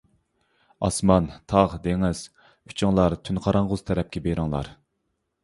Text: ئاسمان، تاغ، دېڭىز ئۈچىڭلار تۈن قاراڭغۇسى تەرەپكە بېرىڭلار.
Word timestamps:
ئاسمان، 0.87 1.27
تاغ، 1.53 1.75
دېڭىز 1.83 2.23
ئۈچىڭلار 2.71 3.17
تۈن 3.29 3.41
قاراڭغۇسى 3.45 3.87
تەرەپكە 3.93 4.27
بېرىڭلار. 4.27 4.73